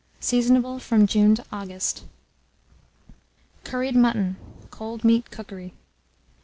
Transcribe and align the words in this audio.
Seasonable 0.19 0.79
from 0.81 1.05
June 1.05 1.35
to 1.35 1.45
August. 1.51 2.05
CURRIED 3.63 3.95
MUTTON 3.95 4.35
(Cold 4.71 5.03
Meat 5.03 5.29
Cookery). 5.29 5.75